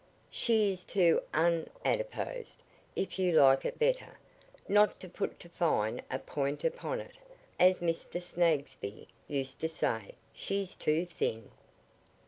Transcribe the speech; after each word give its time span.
"She 0.31 0.71
is 0.71 0.83
too 0.83 1.21
un 1.31 1.67
adiposed, 1.85 2.63
if 2.95 3.19
you 3.19 3.33
like 3.33 3.65
it 3.65 3.77
better. 3.77 4.17
Not 4.67 4.99
to 5.01 5.07
put 5.07 5.39
to 5.41 5.49
fine 5.49 6.01
a 6.09 6.17
point 6.17 6.63
upon 6.63 6.99
it, 7.01 7.17
as 7.59 7.81
Mr. 7.81 8.19
Snagsby 8.19 9.07
used 9.27 9.59
to 9.59 9.69
say 9.69 10.15
she's 10.33 10.75
too 10.75 11.05
thin." 11.05 11.51